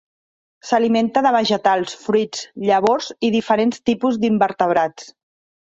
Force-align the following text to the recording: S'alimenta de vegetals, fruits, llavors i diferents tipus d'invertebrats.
S'alimenta 0.69 1.21
de 1.27 1.33
vegetals, 1.35 1.93
fruits, 2.07 2.41
llavors 2.71 3.13
i 3.29 3.33
diferents 3.39 3.85
tipus 3.91 4.21
d'invertebrats. 4.25 5.17